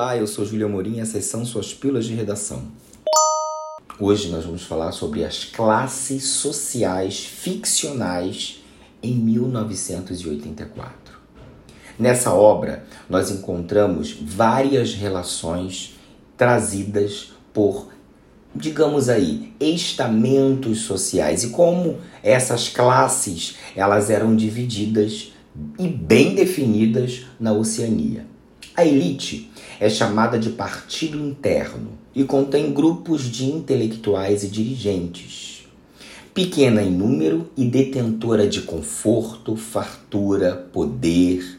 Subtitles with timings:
[0.00, 2.62] Olá, eu sou Júlia Morim, essas são suas pílulas de redação.
[3.98, 8.62] Hoje nós vamos falar sobre as classes sociais ficcionais
[9.02, 11.18] em 1984.
[11.98, 15.98] Nessa obra, nós encontramos várias relações
[16.36, 17.88] trazidas por,
[18.54, 25.32] digamos aí, estamentos sociais e como essas classes elas eram divididas
[25.76, 28.24] e bem definidas na Oceania.
[28.76, 29.47] A elite
[29.80, 35.66] é chamada de partido interno e contém grupos de intelectuais e dirigentes.
[36.34, 41.58] Pequena em número e detentora de conforto, fartura, poder,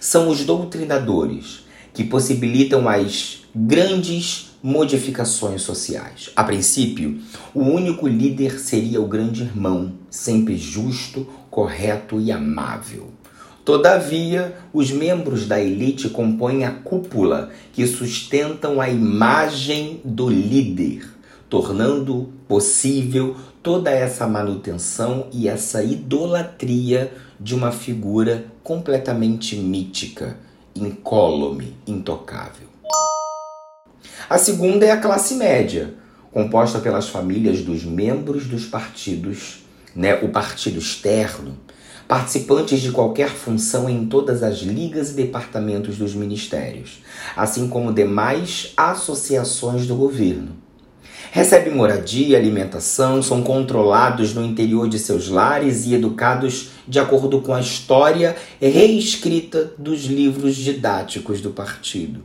[0.00, 6.30] são os doutrinadores que possibilitam as grandes modificações sociais.
[6.34, 7.20] A princípio,
[7.54, 13.10] o único líder seria o grande irmão, sempre justo, correto e amável.
[13.64, 21.08] Todavia, os membros da elite compõem a cúpula que sustentam a imagem do líder,
[21.48, 30.36] tornando possível toda essa manutenção e essa idolatria de uma figura completamente mítica,
[30.76, 32.68] incólume, intocável.
[34.28, 35.94] A segunda é a classe média,
[36.30, 39.64] composta pelas famílias dos membros dos partidos,
[39.96, 41.56] né, o partido externo,
[42.06, 47.02] participantes de qualquer função em todas as ligas e departamentos dos ministérios,
[47.36, 50.64] assim como demais associações do governo.
[51.32, 57.52] Recebem moradia alimentação, são controlados no interior de seus lares e educados de acordo com
[57.52, 62.22] a história reescrita dos livros didáticos do partido.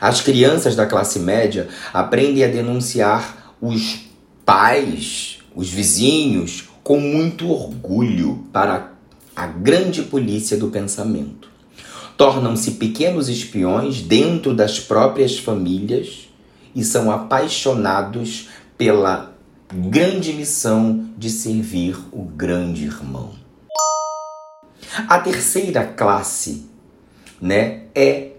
[0.00, 4.00] As crianças da classe média aprendem a denunciar os
[4.44, 8.93] pais, os vizinhos, com muito orgulho para
[9.34, 11.48] a grande polícia do pensamento.
[12.16, 16.28] Tornam-se pequenos espiões dentro das próprias famílias
[16.74, 19.34] e são apaixonados pela
[19.72, 23.32] grande missão de servir o grande irmão.
[25.08, 26.66] A terceira classe,
[27.40, 28.32] né, é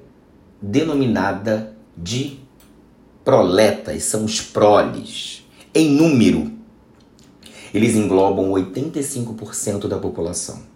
[0.62, 2.40] denominada de
[3.26, 5.46] proletas, são os proles.
[5.74, 6.54] Em número,
[7.74, 10.75] eles englobam 85% da população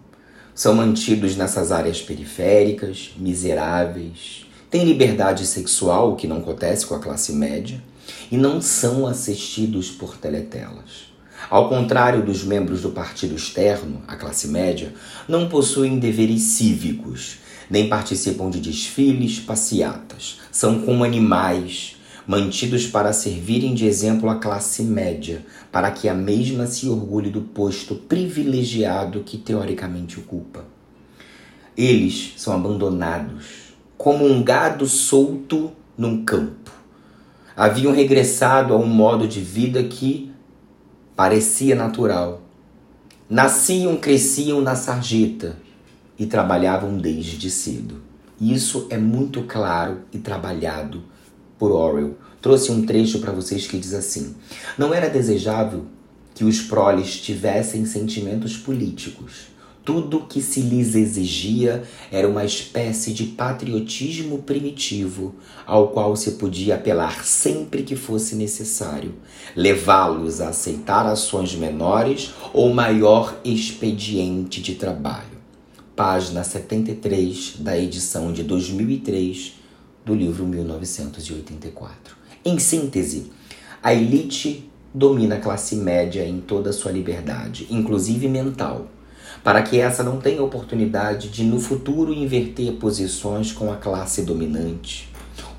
[0.60, 6.98] são mantidos nessas áreas periféricas, miseráveis, têm liberdade sexual, o que não acontece com a
[6.98, 7.82] classe média,
[8.30, 11.10] e não são assistidos por teletelas.
[11.48, 14.92] Ao contrário dos membros do partido externo, a classe média,
[15.26, 17.38] não possuem deveres cívicos,
[17.70, 20.40] nem participam de desfiles, passeatas.
[20.52, 21.96] São como animais,
[22.30, 27.40] mantidos para servirem de exemplo à classe média, para que a mesma se orgulhe do
[27.40, 30.64] posto privilegiado que teoricamente ocupa.
[31.76, 36.70] Eles são abandonados, como um gado solto num campo.
[37.56, 40.30] Haviam regressado a um modo de vida que
[41.16, 42.42] parecia natural.
[43.28, 45.56] Nasciam, cresciam na sarjeta
[46.16, 48.00] e trabalhavam desde cedo.
[48.40, 51.02] Isso é muito claro e trabalhado
[51.60, 52.16] por Orwell.
[52.40, 54.34] Trouxe um trecho para vocês que diz assim:
[54.78, 55.84] Não era desejável
[56.34, 59.50] que os proles tivessem sentimentos políticos.
[59.84, 61.82] Tudo que se lhes exigia
[62.12, 65.34] era uma espécie de patriotismo primitivo,
[65.66, 69.14] ao qual se podia apelar sempre que fosse necessário,
[69.56, 75.40] levá-los a aceitar ações menores ou maior expediente de trabalho.
[75.96, 79.59] Página 73 da edição de 2003
[80.04, 82.16] do livro 1984.
[82.44, 83.30] Em síntese,
[83.82, 88.86] a elite domina a classe média em toda a sua liberdade, inclusive mental,
[89.44, 95.10] para que essa não tenha oportunidade de no futuro inverter posições com a classe dominante.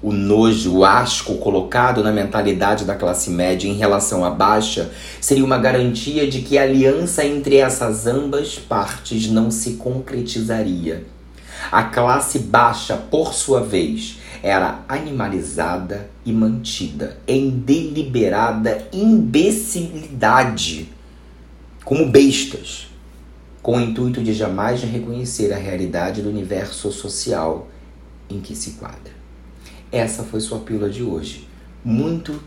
[0.02, 5.46] O nojo, o asco colocado na mentalidade da classe média em relação à baixa seria
[5.46, 11.06] uma garantia de que a aliança entre essas ambas partes não se concretizaria.
[11.72, 20.92] A classe baixa, por sua vez, era animalizada e mantida em deliberada imbecilidade,
[21.86, 22.90] como bestas,
[23.62, 27.70] com o intuito de jamais reconhecer a realidade do universo social
[28.30, 29.14] em que se quadra.
[29.90, 31.48] Essa foi sua pílula de hoje,
[31.86, 32.38] muito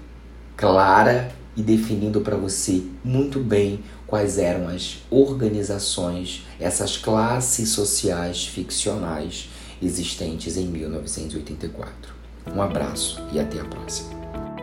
[0.56, 9.48] clara e definindo para você muito bem quais eram as organizações, essas classes sociais ficcionais
[9.82, 12.14] existentes em 1984.
[12.54, 14.53] Um abraço e até a próxima.